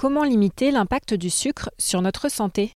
[0.00, 2.72] Comment limiter l'impact du sucre sur notre santé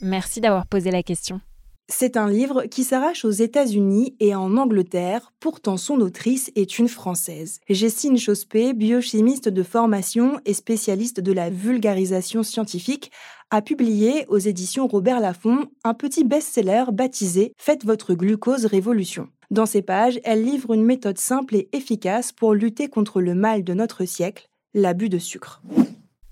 [0.00, 1.40] Merci d'avoir posé la question.
[1.88, 6.88] C'est un livre qui s'arrache aux États-Unis et en Angleterre, pourtant son autrice est une
[6.88, 7.60] Française.
[7.68, 13.12] Jessine Chospé, biochimiste de formation et spécialiste de la vulgarisation scientifique,
[13.50, 19.28] a publié aux éditions Robert Laffont un petit best-seller baptisé Faites votre glucose révolution.
[19.52, 23.62] Dans ces pages, elle livre une méthode simple et efficace pour lutter contre le mal
[23.62, 25.62] de notre siècle, l'abus de sucre.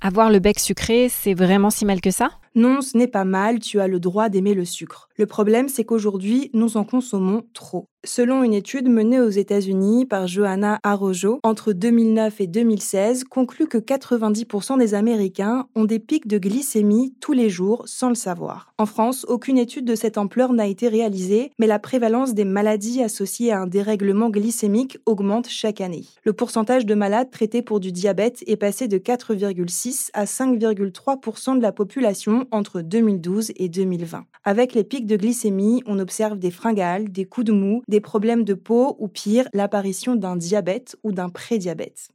[0.02, 2.30] Avoir le bec sucré, c'est vraiment si mal que ça?
[2.54, 5.09] Non, ce n'est pas mal, tu as le droit d'aimer le sucre.
[5.20, 7.84] Le problème, c'est qu'aujourd'hui, nous en consommons trop.
[8.06, 13.76] Selon une étude menée aux États-Unis par Johanna Arrojo entre 2009 et 2016, conclut que
[13.76, 18.72] 90% des Américains ont des pics de glycémie tous les jours sans le savoir.
[18.78, 23.02] En France, aucune étude de cette ampleur n'a été réalisée, mais la prévalence des maladies
[23.02, 26.06] associées à un dérèglement glycémique augmente chaque année.
[26.24, 31.62] Le pourcentage de malades traités pour du diabète est passé de 4,6 à 5,3% de
[31.62, 34.24] la population entre 2012 et 2020.
[34.44, 38.54] Avec les pics glycémie, on observe des fringales, des coups de mou, des problèmes de
[38.54, 42.08] peau ou pire, l'apparition d'un diabète ou d'un prédiabète.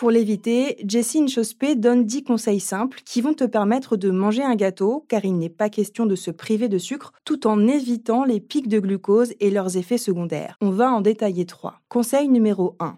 [0.00, 4.54] Pour l'éviter, Jessine Chospé donne 10 conseils simples qui vont te permettre de manger un
[4.54, 8.40] gâteau, car il n'est pas question de se priver de sucre, tout en évitant les
[8.40, 10.56] pics de glucose et leurs effets secondaires.
[10.62, 11.82] On va en détailler 3.
[11.90, 12.96] Conseil numéro 1.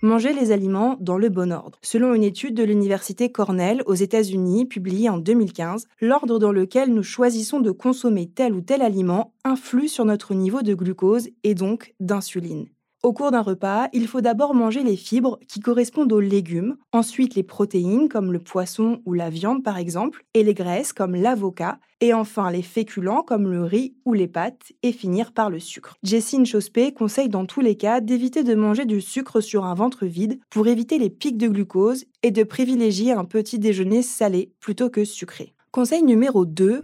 [0.00, 1.80] Manger les aliments dans le bon ordre.
[1.82, 7.02] Selon une étude de l'université Cornell aux États-Unis publiée en 2015, l'ordre dans lequel nous
[7.02, 11.94] choisissons de consommer tel ou tel aliment influe sur notre niveau de glucose et donc
[11.98, 12.68] d'insuline.
[13.04, 17.36] Au cours d'un repas, il faut d'abord manger les fibres qui correspondent aux légumes, ensuite
[17.36, 21.78] les protéines comme le poisson ou la viande par exemple, et les graisses comme l'avocat,
[22.00, 25.94] et enfin les féculents comme le riz ou les pâtes, et finir par le sucre.
[26.02, 30.04] Jessine Chospé conseille dans tous les cas d'éviter de manger du sucre sur un ventre
[30.04, 34.90] vide pour éviter les pics de glucose et de privilégier un petit déjeuner salé plutôt
[34.90, 35.54] que sucré.
[35.70, 36.82] Conseil numéro 2,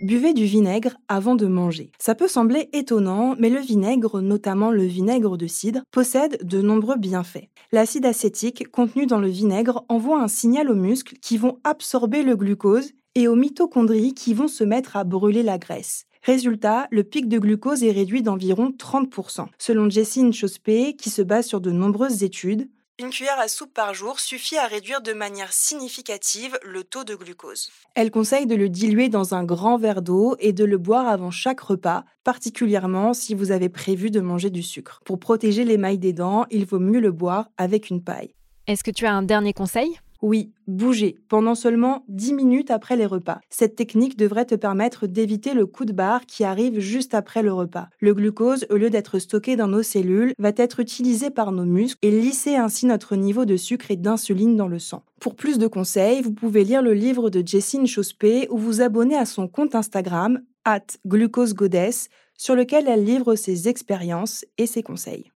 [0.00, 1.90] Buvez du vinaigre avant de manger.
[1.98, 6.96] Ça peut sembler étonnant, mais le vinaigre, notamment le vinaigre de cidre, possède de nombreux
[6.96, 7.48] bienfaits.
[7.72, 12.36] L'acide acétique contenu dans le vinaigre envoie un signal aux muscles qui vont absorber le
[12.36, 16.04] glucose et aux mitochondries qui vont se mettre à brûler la graisse.
[16.22, 19.46] Résultat, le pic de glucose est réduit d'environ 30%.
[19.58, 22.68] Selon Jessine Chospé, qui se base sur de nombreuses études,
[23.00, 27.14] une cuillère à soupe par jour suffit à réduire de manière significative le taux de
[27.14, 27.70] glucose.
[27.94, 31.30] Elle conseille de le diluer dans un grand verre d'eau et de le boire avant
[31.30, 35.00] chaque repas, particulièrement si vous avez prévu de manger du sucre.
[35.04, 38.34] Pour protéger l'émail des dents, il vaut mieux le boire avec une paille.
[38.66, 39.98] Est-ce que tu as un dernier conseil?
[40.20, 43.40] Oui, bouger pendant seulement 10 minutes après les repas.
[43.50, 47.52] Cette technique devrait te permettre d'éviter le coup de barre qui arrive juste après le
[47.52, 47.88] repas.
[48.00, 51.98] Le glucose, au lieu d'être stocké dans nos cellules, va être utilisé par nos muscles
[52.02, 55.04] et lisser ainsi notre niveau de sucre et d'insuline dans le sang.
[55.20, 59.16] Pour plus de conseils, vous pouvez lire le livre de Jessine Chospé ou vous abonner
[59.16, 65.30] à son compte Instagram, at glucosegoddess, sur lequel elle livre ses expériences et ses conseils.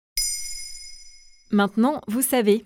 [1.51, 2.65] Maintenant, vous savez,